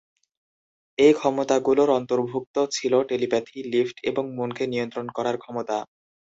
এই 0.97 1.13
ক্ষমতাগুলোর 1.13 1.89
অন্তর্ভুক্ত 1.91 2.55
ছিল 2.71 2.93
টেলিপ্যাথি, 3.09 3.57
লিফট 3.71 3.97
এবং 4.03 4.23
মনকে 4.37 4.63
নিয়ন্ত্রণ 4.67 5.07
করার 5.09 5.35
ক্ষমতা। 5.37 5.77